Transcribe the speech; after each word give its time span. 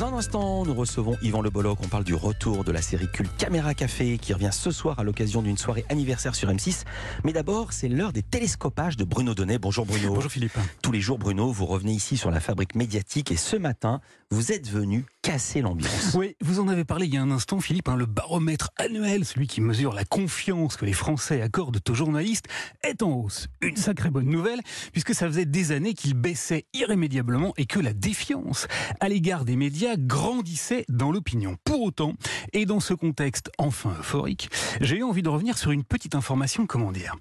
Dans 0.00 0.14
un 0.14 0.16
instant, 0.16 0.64
nous 0.64 0.72
recevons 0.72 1.18
Yvan 1.20 1.42
Le 1.42 1.50
Bolloc. 1.50 1.78
On 1.84 1.88
parle 1.88 2.04
du 2.04 2.14
retour 2.14 2.64
de 2.64 2.72
la 2.72 2.80
série 2.80 3.06
culte 3.12 3.36
Caméra 3.36 3.74
Café 3.74 4.16
qui 4.16 4.32
revient 4.32 4.48
ce 4.50 4.70
soir 4.70 4.98
à 4.98 5.04
l'occasion 5.04 5.42
d'une 5.42 5.58
soirée 5.58 5.84
anniversaire 5.90 6.34
sur 6.34 6.48
M6. 6.48 6.84
Mais 7.22 7.34
d'abord, 7.34 7.74
c'est 7.74 7.90
l'heure 7.90 8.14
des 8.14 8.22
télescopages 8.22 8.96
de 8.96 9.04
Bruno 9.04 9.34
Donnet. 9.34 9.58
Bonjour 9.58 9.84
Bruno. 9.84 10.14
Bonjour 10.14 10.32
Philippe. 10.32 10.56
Tous 10.82 10.90
les 10.90 11.02
jours, 11.02 11.18
Bruno, 11.18 11.52
vous 11.52 11.66
revenez 11.66 11.92
ici 11.92 12.16
sur 12.16 12.30
la 12.30 12.40
fabrique 12.40 12.76
médiatique 12.76 13.30
et 13.30 13.36
ce 13.36 13.56
matin, 13.56 14.00
vous 14.30 14.52
êtes 14.52 14.70
venu 14.70 15.04
casser 15.22 15.60
l'ambiance. 15.60 16.14
Oui, 16.14 16.36
vous 16.40 16.60
en 16.60 16.68
avez 16.68 16.84
parlé 16.84 17.06
il 17.06 17.14
y 17.14 17.16
a 17.16 17.22
un 17.22 17.30
instant, 17.30 17.60
Philippe. 17.60 17.88
Hein, 17.88 17.96
le 17.96 18.06
baromètre 18.06 18.70
annuel, 18.76 19.24
celui 19.24 19.46
qui 19.46 19.60
mesure 19.60 19.92
la 19.92 20.04
confiance 20.04 20.76
que 20.76 20.84
les 20.84 20.92
Français 20.92 21.42
accordent 21.42 21.80
aux 21.88 21.94
journalistes, 21.94 22.46
est 22.82 23.02
en 23.02 23.12
hausse. 23.12 23.48
Une 23.60 23.76
sacrée 23.76 24.10
bonne 24.10 24.28
nouvelle, 24.28 24.60
puisque 24.92 25.14
ça 25.14 25.26
faisait 25.26 25.44
des 25.44 25.72
années 25.72 25.94
qu'il 25.94 26.14
baissait 26.14 26.66
irrémédiablement 26.72 27.52
et 27.56 27.66
que 27.66 27.78
la 27.78 27.92
défiance 27.92 28.66
à 29.00 29.08
l'égard 29.08 29.44
des 29.44 29.56
médias 29.56 29.96
grandissait 29.96 30.84
dans 30.88 31.12
l'opinion. 31.12 31.56
Pour 31.64 31.82
autant, 31.82 32.14
et 32.52 32.66
dans 32.66 32.80
ce 32.80 32.94
contexte 32.94 33.50
enfin 33.58 33.94
euphorique, 33.98 34.50
j'ai 34.80 34.98
eu 34.98 35.02
envie 35.02 35.22
de 35.22 35.28
revenir 35.28 35.58
sur 35.58 35.70
une 35.70 35.84
petite 35.84 36.14
information, 36.14 36.66
comment 36.66 36.92
dire, 36.92 37.16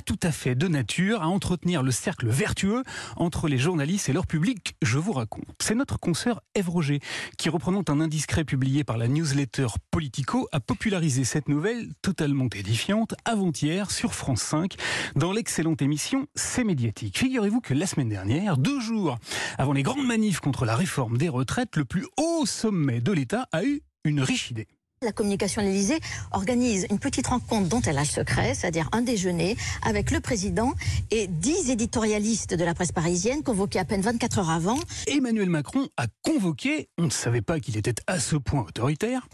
tout 0.00 0.18
à 0.22 0.32
fait 0.32 0.54
de 0.54 0.68
nature 0.68 1.22
à 1.22 1.28
entretenir 1.28 1.82
le 1.82 1.90
cercle 1.90 2.28
vertueux 2.28 2.82
entre 3.16 3.48
les 3.48 3.58
journalistes 3.58 4.08
et 4.08 4.12
leur 4.12 4.26
public, 4.26 4.76
je 4.82 4.98
vous 4.98 5.12
raconte. 5.12 5.44
C'est 5.60 5.74
notre 5.74 5.98
consoeur 5.98 6.42
Ève 6.54 6.68
Roger 6.68 7.00
qui, 7.36 7.48
reprenant 7.48 7.82
un 7.88 8.00
indiscret 8.00 8.44
publié 8.44 8.84
par 8.84 8.98
la 8.98 9.08
newsletter 9.08 9.66
Politico, 9.90 10.48
a 10.52 10.60
popularisé 10.60 11.24
cette 11.24 11.48
nouvelle 11.48 11.88
totalement 12.02 12.48
édifiante 12.54 13.14
avant-hier 13.24 13.90
sur 13.90 14.14
France 14.14 14.42
5 14.42 14.76
dans 15.16 15.32
l'excellente 15.32 15.82
émission 15.82 16.26
C'est 16.34 16.64
médiatique. 16.64 17.18
Figurez-vous 17.18 17.60
que 17.60 17.74
la 17.74 17.86
semaine 17.86 18.08
dernière, 18.08 18.56
deux 18.56 18.80
jours 18.80 19.18
avant 19.58 19.72
les 19.72 19.82
grandes 19.82 20.06
manifs 20.06 20.40
contre 20.40 20.64
la 20.64 20.76
réforme 20.76 21.18
des 21.18 21.28
retraites, 21.28 21.76
le 21.76 21.84
plus 21.84 22.06
haut 22.16 22.46
sommet 22.46 23.00
de 23.00 23.12
l'État 23.12 23.48
a 23.52 23.64
eu 23.64 23.82
une 24.04 24.20
riche 24.20 24.50
idée. 24.50 24.68
La 25.00 25.12
communication 25.12 25.62
de 25.62 25.68
l'Élysée 25.68 26.00
organise 26.32 26.88
une 26.90 26.98
petite 26.98 27.28
rencontre 27.28 27.68
dont 27.68 27.80
elle 27.82 27.98
a 27.98 28.00
le 28.00 28.06
secret, 28.06 28.54
c'est-à-dire 28.54 28.88
un 28.90 29.00
déjeuner 29.00 29.56
avec 29.82 30.10
le 30.10 30.18
président 30.18 30.74
et 31.12 31.28
dix 31.28 31.70
éditorialistes 31.70 32.54
de 32.54 32.64
la 32.64 32.74
presse 32.74 32.90
parisienne 32.90 33.44
convoqués 33.44 33.78
à 33.78 33.84
peine 33.84 34.00
24 34.00 34.40
heures 34.40 34.50
avant. 34.50 34.78
Emmanuel 35.06 35.50
Macron 35.50 35.86
a 35.96 36.06
convoqué, 36.22 36.88
on 36.98 37.04
ne 37.04 37.10
savait 37.10 37.42
pas 37.42 37.60
qu'il 37.60 37.76
était 37.76 37.94
à 38.08 38.18
ce 38.18 38.34
point 38.34 38.62
autoritaire, 38.66 39.28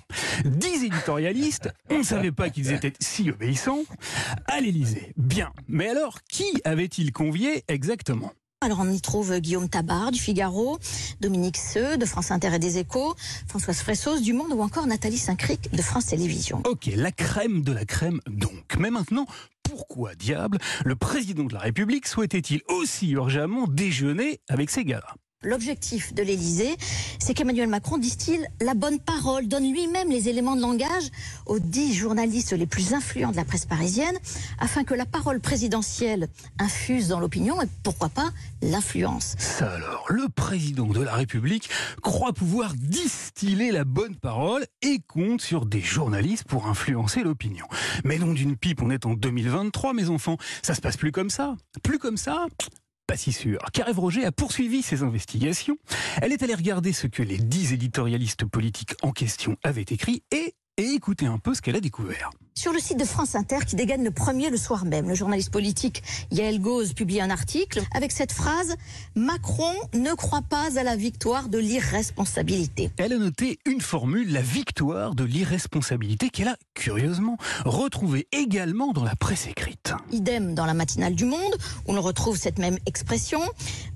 dix 0.45 0.85
éditorialistes, 0.85 1.71
on 1.89 1.99
ne 1.99 2.03
savait 2.03 2.33
pas 2.33 2.51
qu'ils 2.51 2.71
étaient 2.73 2.93
si 3.01 3.31
obéissants, 3.31 3.85
à 4.47 4.61
l'Élysée. 4.61 5.15
Bien, 5.17 5.51
mais 5.67 5.89
alors 5.89 6.23
qui 6.25 6.61
avait-il 6.65 7.11
convié 7.11 7.65
exactement? 7.69 8.33
Alors 8.65 8.81
on 8.81 8.91
y 8.91 9.01
trouve 9.01 9.39
Guillaume 9.41 9.69
Tabar 9.69 10.11
du 10.11 10.19
Figaro, 10.19 10.79
Dominique 11.21 11.59
Seux 11.59 11.99
de 11.99 12.07
France 12.07 12.31
Inter 12.31 12.55
et 12.55 12.59
des 12.59 12.79
Échos, 12.79 13.15
Françoise 13.47 13.79
Fressos 13.79 14.21
du 14.21 14.33
Monde 14.33 14.53
ou 14.53 14.63
encore 14.63 14.87
Nathalie 14.87 15.19
Saint-Cric 15.19 15.71
de 15.71 15.83
France 15.83 16.07
Télévisions. 16.07 16.63
Ok, 16.67 16.91
la 16.97 17.13
crème 17.13 17.63
de 17.63 17.73
la 17.73 17.85
crème 17.85 18.21
donc. 18.27 18.77
Mais 18.79 18.91
maintenant, 18.91 19.27
pourquoi 19.63 20.15
diable 20.15 20.59
le 20.85 20.97
président 20.97 21.45
de 21.45 21.53
la 21.53 21.61
République 21.61 22.07
souhaitait-il 22.07 22.63
aussi 22.69 23.11
urgemment 23.11 23.67
déjeuner 23.67 24.41
avec 24.49 24.71
ces 24.71 24.85
gars-là 24.85 25.15
L'objectif 25.45 26.15
de 26.15 26.23
l'Élysée, 26.23 26.77
c'est 27.19 27.35
qu'Emmanuel 27.35 27.69
Macron 27.69 27.99
distille 27.99 28.47
la 28.61 28.75
bonne 28.75 28.99
parole, 28.99 29.47
donne 29.47 29.71
lui-même 29.71 30.11
les 30.11 30.29
éléments 30.29 30.57
de 30.57 30.63
langage 30.63 31.05
aux 31.47 31.59
dix 31.59 31.95
journalistes 31.95 32.53
les 32.53 32.67
plus 32.67 32.95
influents 32.95 33.31
de 33.31 33.37
la 33.37 33.45
presse 33.45 33.67
parisienne, 33.67 34.17
afin 34.59 34.85
que 34.85 34.95
la 34.95 35.07
parole 35.07 35.41
présidentielle 35.41 36.29
infuse 36.59 37.09
dans 37.09 37.21
l'opinion 37.21 37.61
et 37.63 37.67
pourquoi 37.83 38.09
pas 38.09 38.31
l'influence. 38.63 39.37
Alors, 39.61 40.07
le 40.09 40.29
président 40.29 40.87
de 40.87 41.03
la 41.03 41.15
République 41.15 41.69
croit 42.03 42.33
pouvoir 42.33 42.73
distiller 42.75 43.71
la 43.71 43.85
bonne 43.85 44.17
parole 44.17 44.65
et 44.83 45.01
compte 45.07 45.41
sur 45.41 45.67
des 45.67 45.81
journalistes 45.81 46.45
pour 46.45 46.67
influencer 46.67 47.23
l'opinion. 47.23 47.67
Mais 48.05 48.19
non 48.19 48.33
d'une 48.33 48.57
pipe, 48.57 48.83
on 48.83 48.91
est 48.91 49.07
en 49.07 49.15
2023 49.15 49.93
mes 49.93 50.09
enfants, 50.09 50.37
ça 50.63 50.75
se 50.75 50.81
passe 50.81 50.97
plus 50.97 51.13
comme 51.13 51.31
ça. 51.31 51.57
Plus 51.83 51.99
comme 51.99 52.17
ça 52.17 52.47
pas 53.07 53.17
si 53.17 53.33
sûr, 53.33 53.59
car 53.73 53.89
Ève 53.89 53.99
Roger 53.99 54.25
a 54.25 54.33
poursuivi 54.33 54.83
ses 54.83 55.03
investigations. 55.03 55.77
Elle 56.23 56.33
est 56.33 56.43
allée 56.43 56.55
regarder 56.55 56.93
ce 56.93 57.07
que 57.07 57.23
les 57.23 57.39
dix 57.39 57.73
éditorialistes 57.73 58.45
politiques 58.45 58.95
en 59.03 59.13
question 59.13 59.57
avaient 59.63 59.83
écrit 59.83 60.23
et, 60.31 60.55
et 60.77 60.87
écouter 60.91 61.27
un 61.27 61.39
peu 61.39 61.55
ce 61.55 61.63
qu'elle 61.63 61.77
a 61.77 61.81
découvert. 61.81 62.31
Sur 62.57 62.73
le 62.73 62.79
site 62.79 63.01
de 63.01 63.05
France 63.05 63.35
Inter, 63.35 63.59
qui 63.67 63.75
dégaine 63.75 64.05
le 64.05 64.13
premier 64.13 64.49
le 64.49 64.57
soir 64.57 64.85
même, 64.85 65.09
le 65.09 65.17
journaliste 65.17 65.51
politique 65.51 66.05
Yael 66.31 66.61
Gauze 66.61 66.93
publie 66.93 67.21
un 67.21 67.29
article 67.29 67.83
avec 67.93 68.13
cette 68.13 68.31
phrase 68.31 68.77
Macron 69.17 69.75
ne 69.93 70.15
croit 70.15 70.41
pas 70.41 70.79
à 70.79 70.85
la 70.85 70.95
victoire 70.95 71.49
de 71.49 71.59
l'irresponsabilité. 71.59 72.93
Elle 72.97 73.13
a 73.13 73.19
noté 73.19 73.59
une 73.67 73.81
formule, 73.81 74.33
la 74.33 74.41
victoire 74.41 75.17
de 75.17 75.25
l'irresponsabilité, 75.25 76.31
qu'elle 76.31 76.47
a 76.47 76.57
curieusement 76.75 77.39
retrouvée 77.65 78.29
également 78.31 78.93
dans 78.93 79.03
la 79.03 79.17
presse 79.17 79.49
écrite. 79.49 79.93
Idem 80.13 80.55
dans 80.55 80.65
la 80.65 80.75
matinale 80.75 81.17
du 81.17 81.25
Monde, 81.25 81.57
où 81.89 81.93
l'on 81.93 82.03
retrouve 82.03 82.37
cette 82.37 82.61
même 82.61 82.79
expression 82.87 83.41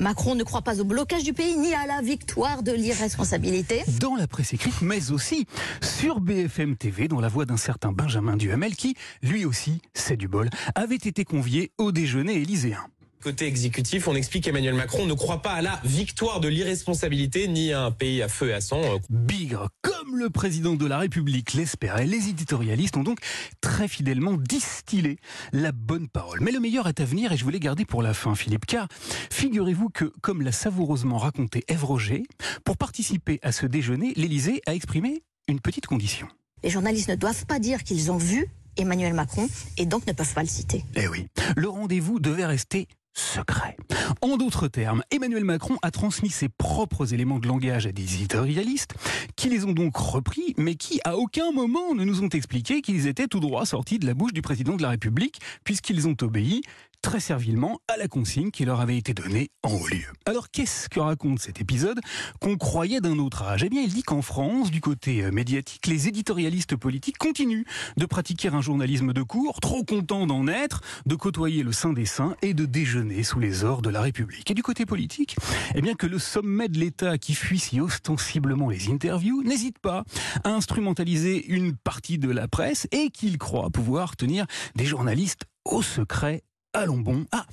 Macron 0.01 0.35
ne 0.35 0.43
croit 0.43 0.63
pas 0.63 0.81
au 0.81 0.85
blocage 0.85 1.23
du 1.23 1.33
pays 1.33 1.57
ni 1.57 1.73
à 1.75 1.87
la 1.87 2.03
victoire 2.03 2.65
de 2.65 2.73
l'irresponsabilité. 2.73 3.85
Dans 4.01 4.17
la 4.17 4.27
presse 4.27 4.53
écrite, 4.53 4.83
mais 4.83 5.13
aussi 5.13 5.47
sur 5.81 6.19
BFM 6.19 6.77
TV, 6.77 7.07
dans 7.07 7.21
la 7.21 7.29
voix 7.29 7.47
d'un 7.47 7.57
certain 7.57 7.93
Benjamin 7.93 8.37
Duhamel, 8.49 8.77
qui, 8.77 8.97
lui 9.23 9.45
aussi, 9.45 9.83
c'est 9.93 10.17
du 10.17 10.27
bol, 10.27 10.49
avait 10.75 10.95
été 10.95 11.27
convié 11.27 11.71
au 11.77 11.93
déjeuner 11.93 12.41
élyséen. 12.41 12.81
Côté 13.23 13.47
exécutif, 13.47 14.09
on 14.09 14.15
explique 14.15 14.45
qu'Emmanuel 14.45 14.73
Macron 14.73 15.05
ne 15.05 15.13
croit 15.13 15.43
pas 15.43 15.53
à 15.53 15.61
la 15.61 15.79
victoire 15.85 16.41
de 16.41 16.49
l'irresponsabilité 16.49 17.47
ni 17.47 17.75
à 17.75 17.83
un 17.83 17.91
pays 17.91 18.23
à 18.23 18.29
feu 18.29 18.49
et 18.49 18.55
à 18.55 18.63
sang. 18.63 18.81
Bigre, 19.11 19.69
comme 19.83 20.17
le 20.17 20.31
président 20.31 20.77
de 20.77 20.87
la 20.87 20.97
République 20.97 21.53
l'espérait, 21.53 22.07
les 22.07 22.31
éditorialistes 22.31 22.97
ont 22.97 23.03
donc 23.03 23.19
très 23.61 23.87
fidèlement 23.87 24.39
distillé 24.39 25.19
la 25.53 25.73
bonne 25.73 26.09
parole. 26.09 26.41
Mais 26.41 26.53
le 26.53 26.61
meilleur 26.61 26.89
est 26.89 27.01
à 27.01 27.05
venir 27.05 27.33
et 27.33 27.37
je 27.37 27.45
voulais 27.45 27.61
garder 27.61 27.85
pour 27.85 28.01
la 28.01 28.15
fin, 28.15 28.35
Philippe, 28.35 28.65
car 28.65 28.89
figurez-vous 29.31 29.91
que, 29.91 30.07
comme 30.23 30.41
l'a 30.41 30.53
savoureusement 30.53 31.19
raconté 31.19 31.65
Ève 31.69 31.85
Roger, 31.85 32.23
pour 32.65 32.79
participer 32.79 33.41
à 33.43 33.53
ce 33.53 33.67
déjeuner, 33.67 34.15
l'Élysée 34.17 34.63
a 34.65 34.75
exprimé 34.75 35.23
une 35.49 35.61
petite 35.61 35.85
condition. 35.85 36.29
Les 36.63 36.71
journalistes 36.71 37.09
ne 37.09 37.15
doivent 37.15 37.47
pas 37.47 37.59
dire 37.59 37.85
qu'ils 37.85 38.11
ont 38.11 38.17
vu 38.17 38.49
Emmanuel 38.77 39.15
Macron 39.15 39.49
et 39.77 39.87
donc 39.87 40.07
ne 40.07 40.13
peuvent 40.13 40.35
pas 40.35 40.43
le 40.43 40.49
citer. 40.49 40.85
Eh 40.95 41.09
oui, 41.09 41.27
le 41.57 41.69
rendez-vous 41.69 42.21
devait 42.21 42.47
rester 42.47 42.89
secret. 43.15 43.77
En 44.23 44.37
d'autres 44.37 44.69
termes, 44.69 45.03
Emmanuel 45.11 45.45
Macron 45.45 45.77
a 45.83 45.91
transmis 45.91 46.31
ses 46.31 46.49
propres 46.49 47.13
éléments 47.15 47.41
de 47.41 47.49
langage 47.49 47.87
à 47.87 47.93
des 47.93 48.15
éditorialistes 48.15 48.95
qui 49.37 49.49
les 49.49 49.65
ont 49.65 49.73
donc 49.73 49.97
repris, 49.97 50.55
mais 50.57 50.77
qui 50.77 51.01
à 51.05 51.17
aucun 51.17 51.51
moment 51.51 51.95
ne 51.95 52.05
nous 52.05 52.23
ont 52.23 52.29
expliqué 52.29 52.81
qu'ils 52.81 53.09
étaient 53.09 53.27
tout 53.27 53.41
droit 53.41 53.67
sortis 53.67 53.99
de 53.99 54.07
la 54.07 54.15
bouche 54.15 54.33
du 54.33 54.43
président 54.43 54.77
de 54.77 54.83
la 54.83 54.91
République, 54.91 55.41
puisqu'ils 55.65 56.07
ont 56.07 56.17
obéi 56.23 56.63
très 57.03 57.21
servilement 57.21 57.81
à 57.89 57.97
la 57.97 58.09
consigne 58.09 58.51
qui 58.51 58.65
leur 58.65 58.81
avait 58.81 58.97
été 58.97 59.15
donnée 59.15 59.51
en 59.63 59.73
haut 59.73 59.87
lieu. 59.89 60.07
Alors 60.27 60.51
qu'est-ce 60.51 60.89
que 60.89 61.01
raconte 61.01 61.39
cet 61.39 61.61
épisode 61.61 62.01
qu'on 62.41 62.57
croyait 62.57 63.01
d'un 63.01 63.19
autre 63.19 63.43
âge? 63.43 63.63
Eh 63.65 63.69
bien, 63.69 63.83
il 63.83 63.93
dit 63.93 64.03
qu'en 64.03 64.23
France, 64.23 64.71
du 64.71 64.81
côté 64.81 65.25
euh, 65.25 65.31
médiatique, 65.31 65.87
les 65.87 66.09
éditorialistes 66.09 66.77
politiques 66.77 67.19
continuent 67.19 67.65
de 67.97 68.07
pratiquer 68.07 68.49
un 68.49 68.61
journalisme 68.61 69.13
de 69.13 69.23
cours, 69.23 69.61
trop 69.61 69.85
contents 69.85 70.27
d'en 70.27 70.49
être, 70.49 70.83
de 71.07 71.15
côtoyer 71.15 71.63
le 71.63 71.73
Saint 71.73 71.93
des 71.93 72.07
Saints 72.07 72.37
et 72.43 72.55
de 72.55 72.67
déjeuner 72.67 73.23
sous 73.23 73.39
les 73.39 73.65
ors 73.65 73.83
de 73.83 73.91
la 73.91 74.01
République. 74.01 74.51
Et 74.51 74.55
du 74.55 74.63
côté 74.63 74.87
politique, 74.87 75.37
eh 75.75 75.81
bien 75.81 75.95
que 75.95 76.07
le 76.07 76.19
sommet 76.19 76.69
de 76.69 76.79
l'État 76.79 77.19
qui 77.19 77.35
fuit 77.35 77.59
si 77.59 77.81
ostensiblement 77.81 78.69
les 78.69 78.91
interviews 78.91 79.43
n'hésite 79.43 79.79
pas 79.79 80.05
à 80.45 80.51
instrumentaliser 80.51 81.47
une 81.47 81.77
partie 81.77 82.19
de 82.19 82.31
la 82.31 82.49
presse 82.49 82.87
et 82.93 83.11
qu'il 83.11 83.39
croit 83.39 83.71
pouvoir 83.71 84.17
tenir 84.17 84.47
des 84.75 84.85
journalistes 84.85 85.45
au 85.65 85.83
secret 85.83 86.43
allons 86.73 86.99
bon. 86.99 87.27
Ah, 87.33 87.47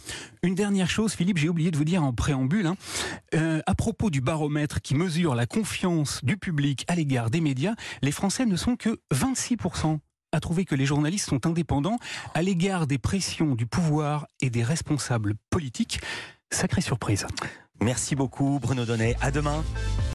une 0.43 0.55
dernière 0.55 0.89
chose, 0.89 1.13
Philippe, 1.13 1.37
j'ai 1.37 1.49
oublié 1.49 1.71
de 1.71 1.77
vous 1.77 1.85
dire 1.85 2.03
en 2.03 2.13
préambule, 2.13 2.67
hein, 2.67 2.75
euh, 3.33 3.61
à 3.65 3.75
propos 3.75 4.09
du 4.09 4.21
baromètre 4.21 4.81
qui 4.81 4.95
mesure 4.95 5.35
la 5.35 5.45
confiance 5.45 6.23
du 6.23 6.37
public 6.37 6.85
à 6.87 6.95
l'égard 6.95 7.29
des 7.29 7.41
médias, 7.41 7.75
les 8.01 8.11
Français 8.11 8.45
ne 8.45 8.55
sont 8.55 8.75
que 8.75 8.99
26% 9.13 9.99
à 10.31 10.39
trouver 10.39 10.65
que 10.65 10.75
les 10.75 10.85
journalistes 10.85 11.29
sont 11.29 11.47
indépendants 11.47 11.97
à 12.33 12.41
l'égard 12.41 12.87
des 12.87 12.97
pressions 12.97 13.55
du 13.55 13.65
pouvoir 13.65 14.27
et 14.41 14.49
des 14.49 14.63
responsables 14.63 15.35
politiques. 15.49 16.01
Sacrée 16.51 16.81
surprise. 16.81 17.25
Merci 17.81 18.15
beaucoup 18.15 18.59
Bruno 18.61 18.85
Donnet. 18.85 19.15
À 19.21 19.31
demain. 19.31 19.63